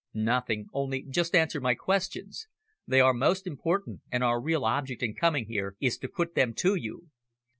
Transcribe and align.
"Nothing, 0.15 0.65
only 0.73 1.03
just 1.03 1.35
answer 1.35 1.61
my 1.61 1.75
questions. 1.75 2.47
They 2.87 2.99
are 2.99 3.13
most 3.13 3.45
important, 3.45 4.01
and 4.11 4.23
our 4.23 4.41
real 4.41 4.65
object 4.65 5.03
in 5.03 5.13
coming 5.13 5.45
here 5.45 5.75
is 5.79 5.99
to 5.99 6.07
put 6.09 6.33
them 6.33 6.55
to 6.55 6.73
you. 6.73 7.09